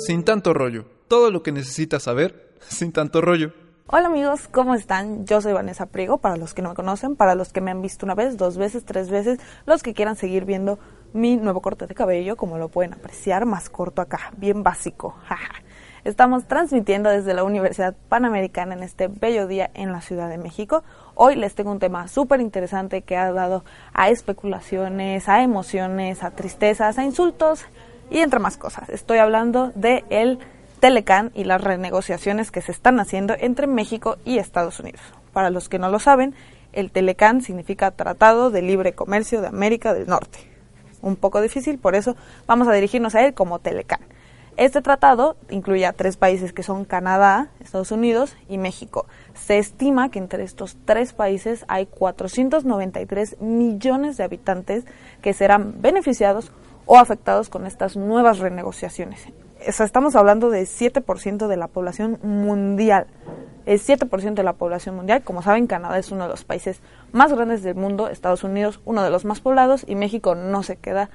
sin 0.00 0.24
tanto 0.24 0.54
rollo. 0.54 0.86
Todo 1.08 1.30
lo 1.30 1.42
que 1.42 1.52
necesitas 1.52 2.04
saber 2.04 2.54
sin 2.60 2.92
tanto 2.92 3.20
rollo. 3.20 3.52
Hola 3.86 4.06
amigos, 4.06 4.48
¿cómo 4.48 4.74
están? 4.74 5.26
Yo 5.26 5.40
soy 5.40 5.52
Vanessa 5.52 5.86
Priego, 5.86 6.18
para 6.18 6.36
los 6.36 6.54
que 6.54 6.62
no 6.62 6.68
me 6.70 6.74
conocen, 6.76 7.16
para 7.16 7.34
los 7.34 7.52
que 7.52 7.60
me 7.60 7.72
han 7.72 7.82
visto 7.82 8.06
una 8.06 8.14
vez, 8.14 8.36
dos 8.36 8.56
veces, 8.56 8.84
tres 8.84 9.10
veces, 9.10 9.40
los 9.66 9.82
que 9.82 9.94
quieran 9.94 10.14
seguir 10.14 10.44
viendo 10.44 10.78
mi 11.12 11.36
nuevo 11.36 11.60
corte 11.60 11.88
de 11.88 11.94
cabello, 11.94 12.36
como 12.36 12.56
lo 12.56 12.68
pueden 12.68 12.94
apreciar, 12.94 13.46
más 13.46 13.68
corto 13.68 14.00
acá, 14.00 14.32
bien 14.36 14.62
básico. 14.62 15.16
Estamos 16.04 16.46
transmitiendo 16.46 17.10
desde 17.10 17.34
la 17.34 17.42
Universidad 17.42 17.96
Panamericana 18.08 18.74
en 18.74 18.84
este 18.84 19.08
bello 19.08 19.48
día 19.48 19.70
en 19.74 19.90
la 19.90 20.00
Ciudad 20.00 20.30
de 20.30 20.38
México. 20.38 20.84
Hoy 21.16 21.34
les 21.34 21.56
tengo 21.56 21.72
un 21.72 21.80
tema 21.80 22.06
súper 22.06 22.40
interesante 22.40 23.02
que 23.02 23.16
ha 23.16 23.32
dado 23.32 23.64
a 23.92 24.08
especulaciones, 24.08 25.28
a 25.28 25.42
emociones, 25.42 26.22
a 26.22 26.30
tristezas, 26.30 26.96
a 26.96 27.04
insultos 27.04 27.66
y 28.10 28.18
entre 28.18 28.40
más 28.40 28.56
cosas. 28.56 28.88
Estoy 28.88 29.18
hablando 29.18 29.72
de 29.74 30.04
el 30.10 30.38
Telecán 30.80 31.30
y 31.34 31.44
las 31.44 31.62
renegociaciones 31.62 32.50
que 32.50 32.62
se 32.62 32.72
están 32.72 33.00
haciendo 33.00 33.34
entre 33.38 33.66
México 33.66 34.16
y 34.24 34.38
Estados 34.38 34.80
Unidos. 34.80 35.00
Para 35.32 35.50
los 35.50 35.68
que 35.68 35.78
no 35.78 35.90
lo 35.90 35.98
saben, 35.98 36.34
el 36.72 36.90
Telecán 36.90 37.42
significa 37.42 37.90
Tratado 37.90 38.50
de 38.50 38.62
Libre 38.62 38.94
Comercio 38.94 39.40
de 39.40 39.48
América 39.48 39.94
del 39.94 40.06
Norte. 40.06 40.38
Un 41.02 41.16
poco 41.16 41.40
difícil, 41.40 41.78
por 41.78 41.94
eso 41.94 42.16
vamos 42.46 42.68
a 42.68 42.72
dirigirnos 42.72 43.14
a 43.14 43.24
él 43.24 43.34
como 43.34 43.58
Telecán. 43.58 44.00
Este 44.56 44.82
tratado 44.82 45.36
incluye 45.48 45.86
a 45.86 45.94
tres 45.94 46.18
países 46.18 46.52
que 46.52 46.62
son 46.62 46.84
Canadá, 46.84 47.48
Estados 47.60 47.92
Unidos 47.92 48.36
y 48.48 48.58
México. 48.58 49.06
Se 49.32 49.58
estima 49.58 50.10
que 50.10 50.18
entre 50.18 50.44
estos 50.44 50.76
tres 50.84 51.14
países 51.14 51.64
hay 51.68 51.86
493 51.86 53.40
millones 53.40 54.18
de 54.18 54.24
habitantes 54.24 54.84
que 55.22 55.32
serán 55.32 55.80
beneficiados 55.80 56.52
o 56.86 56.98
afectados 56.98 57.48
con 57.48 57.66
estas 57.66 57.96
nuevas 57.96 58.38
renegociaciones 58.38 59.28
estamos 59.66 60.16
hablando 60.16 60.50
de 60.50 60.62
7% 60.62 61.46
de 61.46 61.56
la 61.56 61.68
población 61.68 62.18
mundial. 62.22 63.06
El 63.66 63.78
7% 63.78 64.34
de 64.34 64.42
la 64.42 64.54
población 64.54 64.96
mundial, 64.96 65.22
como 65.22 65.42
saben, 65.42 65.66
Canadá 65.66 65.98
es 65.98 66.10
uno 66.10 66.24
de 66.24 66.30
los 66.30 66.44
países 66.44 66.80
más 67.12 67.32
grandes 67.32 67.62
del 67.62 67.74
mundo, 67.74 68.08
Estados 68.08 68.42
Unidos 68.42 68.80
uno 68.84 69.02
de 69.02 69.10
los 69.10 69.24
más 69.24 69.40
poblados 69.40 69.84
y 69.86 69.94
México 69.94 70.34
no 70.34 70.62
se 70.62 70.76
queda 70.76 71.10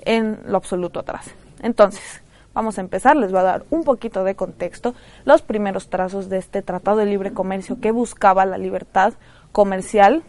en 0.00 0.40
lo 0.46 0.56
absoluto 0.56 1.00
atrás. 1.00 1.30
Entonces, 1.62 2.22
vamos 2.54 2.78
a 2.78 2.80
empezar, 2.80 3.16
les 3.16 3.30
voy 3.30 3.40
a 3.40 3.44
dar 3.44 3.64
un 3.70 3.84
poquito 3.84 4.24
de 4.24 4.34
contexto, 4.34 4.94
los 5.24 5.42
primeros 5.42 5.90
trazos 5.90 6.28
de 6.30 6.38
este 6.38 6.62
Tratado 6.62 6.96
de 6.96 7.06
Libre 7.06 7.32
Comercio 7.32 7.80
que 7.80 7.92
buscaba 7.92 8.46
la 8.46 8.58
libertad 8.58 9.12
comercial 9.52 10.22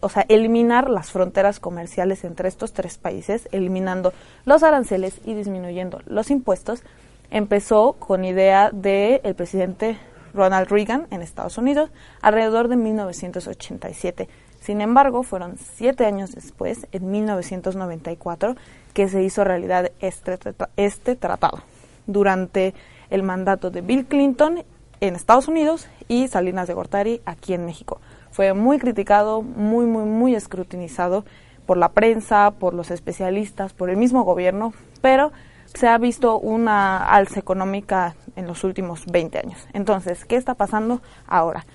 o 0.00 0.08
sea, 0.08 0.24
eliminar 0.28 0.90
las 0.90 1.10
fronteras 1.10 1.60
comerciales 1.60 2.24
entre 2.24 2.48
estos 2.48 2.72
tres 2.72 2.98
países, 2.98 3.48
eliminando 3.52 4.12
los 4.44 4.62
aranceles 4.62 5.20
y 5.24 5.34
disminuyendo 5.34 6.00
los 6.06 6.30
impuestos, 6.30 6.82
empezó 7.30 7.94
con 7.94 8.24
idea 8.24 8.70
del 8.70 9.20
el 9.24 9.34
presidente 9.34 9.98
Ronald 10.34 10.68
Reagan 10.68 11.06
en 11.10 11.22
Estados 11.22 11.58
Unidos 11.58 11.90
alrededor 12.22 12.68
de 12.68 12.76
1987. 12.76 14.28
Sin 14.60 14.80
embargo, 14.80 15.22
fueron 15.22 15.56
siete 15.58 16.04
años 16.04 16.34
después, 16.34 16.86
en 16.92 17.10
1994, 17.10 18.56
que 18.92 19.08
se 19.08 19.22
hizo 19.22 19.44
realidad 19.44 19.92
este, 20.00 20.38
este 20.76 21.16
tratado, 21.16 21.62
durante 22.06 22.74
el 23.10 23.22
mandato 23.22 23.70
de 23.70 23.80
Bill 23.80 24.06
Clinton 24.06 24.64
en 25.00 25.14
Estados 25.14 25.48
Unidos 25.48 25.86
y 26.08 26.28
Salinas 26.28 26.66
de 26.66 26.74
Gortari 26.74 27.20
aquí 27.24 27.54
en 27.54 27.64
México. 27.64 28.00
Fue 28.30 28.52
muy 28.54 28.78
criticado, 28.78 29.42
muy, 29.42 29.86
muy, 29.86 30.04
muy 30.04 30.34
escrutinizado 30.34 31.24
por 31.66 31.76
la 31.76 31.90
prensa, 31.90 32.52
por 32.52 32.74
los 32.74 32.90
especialistas, 32.90 33.72
por 33.74 33.90
el 33.90 33.96
mismo 33.96 34.24
gobierno, 34.24 34.72
pero 35.00 35.32
se 35.74 35.86
ha 35.86 35.98
visto 35.98 36.38
una 36.38 37.04
alza 37.08 37.40
económica 37.40 38.14
en 38.36 38.46
los 38.46 38.64
últimos 38.64 39.04
20 39.06 39.38
años. 39.38 39.68
Entonces, 39.72 40.24
¿qué 40.24 40.36
está 40.36 40.54
pasando 40.54 41.02
ahora? 41.26 41.66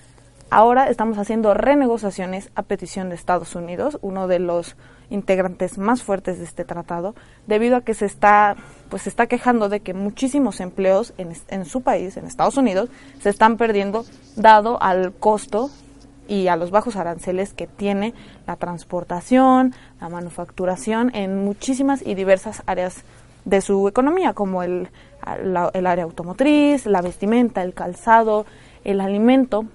Ahora 0.50 0.90
estamos 0.90 1.18
haciendo 1.18 1.54
renegociaciones 1.54 2.52
a 2.56 2.64
petición 2.64 3.10
de 3.10 3.16
Estados 3.16 3.56
Unidos, 3.56 3.98
uno 4.02 4.28
de 4.28 4.40
los 4.40 4.76
integrantes 5.10 5.78
más 5.78 6.04
fuertes 6.04 6.38
de 6.38 6.46
este 6.46 6.64
tratado, 6.64 7.16
debido 7.48 7.76
a 7.76 7.82
que 7.82 7.94
se 7.94 8.06
está, 8.06 8.56
pues 8.90 9.04
se 9.04 9.10
está 9.10 9.28
quejando 9.28 9.70
de 9.70 9.80
que 9.80 9.94
muchísimos 9.94 10.60
empleos 10.60 11.14
en, 11.18 11.34
en 11.50 11.66
su 11.66 11.82
país, 11.82 12.18
en 12.18 12.26
Estados 12.26 12.58
Unidos, 12.58 12.90
se 13.20 13.30
están 13.30 13.58
perdiendo 13.58 14.06
dado 14.36 14.82
al 14.82 15.14
costo 15.14 15.70
y 16.28 16.48
a 16.48 16.56
los 16.56 16.72
bajos 16.72 16.96
aranceles 16.96 17.54
que 17.54 17.68
tiene 17.68 18.14
la 18.48 18.56
transportación, 18.56 19.74
la 20.00 20.10
manufacturación 20.10 21.14
en 21.16 21.44
muchísimas 21.44 22.06
y 22.06 22.16
diversas 22.16 22.64
áreas 22.66 23.04
de 23.46 23.62
su 23.62 23.88
economía, 23.88 24.34
como 24.34 24.64
el, 24.64 24.90
el 25.74 25.88
área 25.88 26.04
automotriz, 26.04 26.86
la 26.86 27.02
vestimenta, 27.02 27.62
el 27.64 27.74
calzado, 27.74 28.46
el 28.84 29.02
alimento. 29.02 29.66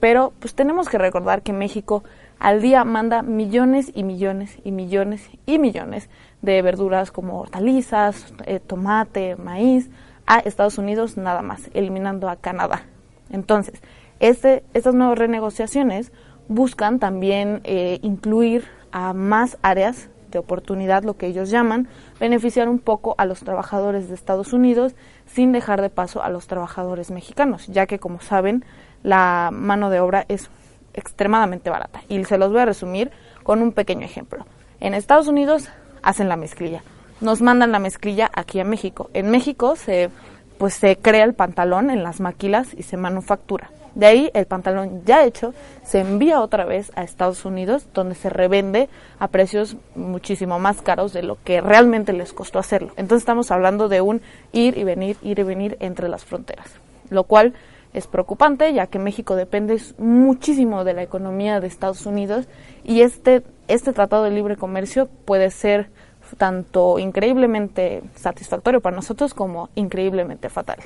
Pero 0.00 0.32
pues 0.40 0.54
tenemos 0.54 0.88
que 0.88 0.98
recordar 0.98 1.42
que 1.42 1.52
México 1.52 2.02
al 2.42 2.60
día 2.60 2.84
manda 2.84 3.22
millones 3.22 3.92
y 3.94 4.02
millones 4.02 4.58
y 4.64 4.72
millones 4.72 5.30
y 5.46 5.60
millones 5.60 6.08
de 6.40 6.60
verduras 6.60 7.12
como 7.12 7.38
hortalizas, 7.38 8.34
eh, 8.46 8.58
tomate, 8.58 9.36
maíz 9.36 9.90
a 10.26 10.40
Estados 10.40 10.76
Unidos 10.76 11.16
nada 11.16 11.42
más, 11.42 11.70
eliminando 11.72 12.28
a 12.28 12.34
Canadá. 12.34 12.82
Entonces, 13.30 13.80
este, 14.22 14.62
estas 14.72 14.94
nuevas 14.94 15.18
renegociaciones 15.18 16.12
buscan 16.46 17.00
también 17.00 17.60
eh, 17.64 17.98
incluir 18.02 18.64
a 18.92 19.12
más 19.12 19.58
áreas 19.62 20.08
de 20.30 20.38
oportunidad, 20.38 21.02
lo 21.02 21.16
que 21.16 21.26
ellos 21.26 21.50
llaman, 21.50 21.88
beneficiar 22.20 22.68
un 22.68 22.78
poco 22.78 23.16
a 23.18 23.26
los 23.26 23.40
trabajadores 23.40 24.08
de 24.08 24.14
Estados 24.14 24.52
Unidos 24.52 24.94
sin 25.26 25.50
dejar 25.50 25.82
de 25.82 25.90
paso 25.90 26.22
a 26.22 26.30
los 26.30 26.46
trabajadores 26.46 27.10
mexicanos, 27.10 27.66
ya 27.66 27.86
que 27.86 27.98
como 27.98 28.20
saben, 28.20 28.64
la 29.02 29.50
mano 29.52 29.90
de 29.90 29.98
obra 29.98 30.24
es 30.28 30.50
extremadamente 30.94 31.68
barata. 31.68 32.02
Y 32.08 32.24
se 32.24 32.38
los 32.38 32.52
voy 32.52 32.60
a 32.60 32.66
resumir 32.66 33.10
con 33.42 33.60
un 33.60 33.72
pequeño 33.72 34.06
ejemplo. 34.06 34.46
En 34.78 34.94
Estados 34.94 35.26
Unidos 35.26 35.68
hacen 36.00 36.28
la 36.28 36.36
mezclilla, 36.36 36.84
nos 37.20 37.42
mandan 37.42 37.72
la 37.72 37.80
mezclilla 37.80 38.30
aquí 38.32 38.60
a 38.60 38.64
México. 38.64 39.10
En 39.14 39.30
México 39.30 39.74
se 39.74 40.10
pues 40.58 40.74
se 40.74 40.96
crea 40.96 41.24
el 41.24 41.34
pantalón 41.34 41.90
en 41.90 42.04
las 42.04 42.20
maquilas 42.20 42.72
y 42.72 42.84
se 42.84 42.96
manufactura. 42.96 43.70
De 43.94 44.06
ahí 44.06 44.30
el 44.34 44.46
pantalón 44.46 45.02
ya 45.04 45.24
hecho 45.24 45.54
se 45.82 46.00
envía 46.00 46.40
otra 46.40 46.64
vez 46.64 46.90
a 46.94 47.02
Estados 47.02 47.44
Unidos 47.44 47.86
donde 47.92 48.14
se 48.14 48.30
revende 48.30 48.88
a 49.18 49.28
precios 49.28 49.76
muchísimo 49.94 50.58
más 50.58 50.80
caros 50.80 51.12
de 51.12 51.22
lo 51.22 51.36
que 51.44 51.60
realmente 51.60 52.12
les 52.12 52.32
costó 52.32 52.58
hacerlo. 52.58 52.92
Entonces 52.96 53.22
estamos 53.22 53.50
hablando 53.50 53.88
de 53.88 54.00
un 54.00 54.22
ir 54.52 54.78
y 54.78 54.84
venir, 54.84 55.16
ir 55.22 55.38
y 55.38 55.42
venir 55.42 55.76
entre 55.80 56.08
las 56.08 56.24
fronteras, 56.24 56.66
lo 57.10 57.24
cual 57.24 57.54
es 57.92 58.06
preocupante 58.06 58.72
ya 58.72 58.86
que 58.86 58.98
México 58.98 59.36
depende 59.36 59.80
muchísimo 59.98 60.84
de 60.84 60.94
la 60.94 61.02
economía 61.02 61.60
de 61.60 61.66
Estados 61.66 62.06
Unidos 62.06 62.46
y 62.84 63.02
este, 63.02 63.42
este 63.68 63.92
tratado 63.92 64.24
de 64.24 64.30
libre 64.30 64.56
comercio 64.56 65.08
puede 65.26 65.50
ser 65.50 65.90
tanto 66.38 66.98
increíblemente 66.98 68.02
satisfactorio 68.14 68.80
para 68.80 68.96
nosotros 68.96 69.34
como 69.34 69.68
increíblemente 69.74 70.48
fatal. 70.48 70.78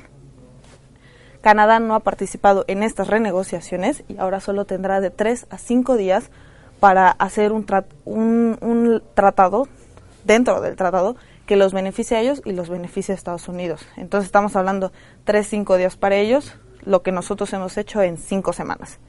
Canadá 1.41 1.79
no 1.79 1.95
ha 1.95 1.99
participado 1.99 2.65
en 2.67 2.83
estas 2.83 3.07
renegociaciones 3.07 4.03
y 4.07 4.17
ahora 4.17 4.39
solo 4.39 4.65
tendrá 4.65 5.01
de 5.01 5.09
tres 5.09 5.45
a 5.49 5.57
cinco 5.57 5.95
días 5.95 6.29
para 6.79 7.09
hacer 7.09 7.51
un, 7.51 7.65
un, 8.05 9.03
tratado, 9.13 9.67
dentro 10.25 10.61
del 10.61 10.75
tratado, 10.75 11.15
que 11.45 11.55
los 11.55 11.73
beneficie 11.73 12.17
a 12.17 12.21
ellos 12.21 12.41
y 12.45 12.51
los 12.51 12.69
beneficie 12.69 13.13
a 13.13 13.15
Estados 13.15 13.47
Unidos. 13.47 13.87
Entonces 13.95 14.27
estamos 14.27 14.55
hablando 14.55 14.91
tres, 15.23 15.47
cinco 15.47 15.77
días 15.77 15.95
para 15.95 16.15
ellos, 16.15 16.55
lo 16.83 17.01
que 17.01 17.11
nosotros 17.11 17.51
hemos 17.53 17.77
hecho 17.77 18.01
en 18.01 18.17
cinco 18.17 18.53
semanas. 18.53 18.99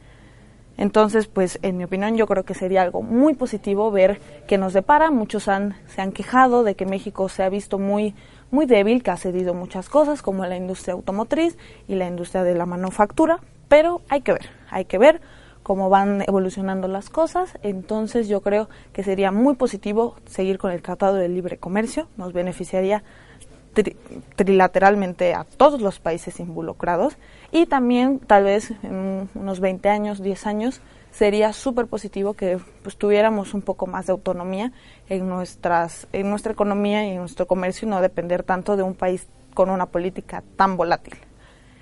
Entonces, 0.78 1.26
pues 1.26 1.58
en 1.60 1.76
mi 1.76 1.84
opinión 1.84 2.16
yo 2.16 2.26
creo 2.26 2.44
que 2.44 2.54
sería 2.54 2.80
algo 2.80 3.02
muy 3.02 3.34
positivo 3.34 3.90
ver 3.90 4.20
que 4.46 4.56
nos 4.56 4.72
depara. 4.72 5.10
Muchos 5.10 5.48
han, 5.48 5.76
se 5.88 6.00
han 6.00 6.12
quejado 6.12 6.64
de 6.64 6.74
que 6.74 6.86
México 6.86 7.28
se 7.28 7.42
ha 7.42 7.50
visto 7.50 7.78
muy 7.78 8.14
muy 8.50 8.66
débil, 8.66 9.02
que 9.02 9.10
ha 9.10 9.16
cedido 9.16 9.54
muchas 9.54 9.88
cosas, 9.88 10.22
como 10.22 10.46
la 10.46 10.56
industria 10.56 10.94
automotriz 10.94 11.56
y 11.86 11.94
la 11.94 12.06
industria 12.06 12.42
de 12.44 12.54
la 12.54 12.66
manufactura, 12.66 13.40
pero 13.68 14.00
hay 14.08 14.22
que 14.22 14.32
ver, 14.32 14.48
hay 14.70 14.86
que 14.86 14.98
ver 14.98 15.20
cómo 15.62 15.90
van 15.90 16.22
evolucionando 16.26 16.88
las 16.88 17.10
cosas. 17.10 17.58
Entonces 17.62 18.28
yo 18.28 18.40
creo 18.40 18.68
que 18.92 19.02
sería 19.02 19.32
muy 19.32 19.54
positivo 19.56 20.16
seguir 20.26 20.58
con 20.58 20.72
el 20.72 20.82
Tratado 20.82 21.16
de 21.16 21.28
Libre 21.28 21.58
Comercio, 21.58 22.08
nos 22.16 22.32
beneficiaría 22.32 23.02
trilateralmente 24.36 25.34
a 25.34 25.44
todos 25.44 25.80
los 25.80 26.00
países 26.00 26.40
involucrados 26.40 27.16
y 27.50 27.66
también 27.66 28.18
tal 28.18 28.44
vez 28.44 28.72
en 28.82 29.28
unos 29.34 29.60
20 29.60 29.88
años, 29.88 30.22
10 30.22 30.46
años, 30.46 30.80
sería 31.10 31.52
súper 31.52 31.86
positivo 31.86 32.34
que 32.34 32.58
pues, 32.82 32.96
tuviéramos 32.96 33.54
un 33.54 33.62
poco 33.62 33.86
más 33.86 34.06
de 34.06 34.12
autonomía 34.12 34.72
en, 35.08 35.28
nuestras, 35.28 36.06
en 36.12 36.30
nuestra 36.30 36.52
economía 36.52 37.06
y 37.06 37.10
en 37.10 37.18
nuestro 37.18 37.46
comercio 37.46 37.86
y 37.86 37.90
no 37.90 38.00
depender 38.00 38.42
tanto 38.42 38.76
de 38.76 38.82
un 38.82 38.94
país 38.94 39.26
con 39.54 39.70
una 39.70 39.86
política 39.86 40.42
tan 40.56 40.76
volátil. 40.76 41.27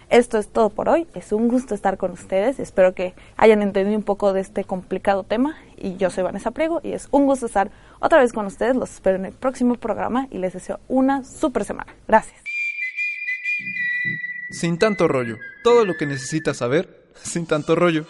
Esto 0.09 0.39
es 0.39 0.49
todo 0.49 0.71
por 0.71 0.89
hoy. 0.89 1.07
Es 1.15 1.33
un 1.33 1.49
gusto 1.49 1.75
estar 1.75 1.97
con 1.97 2.13
ustedes. 2.13 2.61
Espero 2.61 2.95
que 2.95 3.15
hayan 3.37 3.61
entendido 3.61 3.97
un 3.97 4.05
poco 4.05 4.33
de 4.33 4.41
este 4.41 4.65
complicado 4.65 5.25
tema. 5.25 5.57
Y 5.77 5.97
yo 5.97 6.11
soy 6.11 6.23
Vanessa 6.23 6.53
Priego 6.53 6.81
y 6.83 6.93
es 6.93 7.09
un 7.11 7.27
gusto 7.27 7.47
estar 7.47 7.71
otra 7.99 8.21
vez 8.21 8.33
con 8.33 8.47
ustedes. 8.47 8.77
Los 8.77 8.93
espero 8.93 9.17
en 9.17 9.27
el 9.27 9.33
próximo 9.33 9.75
programa 9.75 10.29
y 10.31 10.39
les 10.39 10.53
deseo 10.53 10.79
una 10.89 11.25
súper 11.25 11.65
semana. 11.65 11.95
Gracias. 12.07 12.41
sin 14.51 14.79
tanto 14.79 15.09
rollo. 15.09 15.37
Todo 15.65 15.85
lo 15.85 15.95
que 15.97 16.07
necesitas 16.07 16.59
saber 16.59 17.09
sin 17.21 17.47
tanto 17.47 17.75
rollo. 17.75 18.07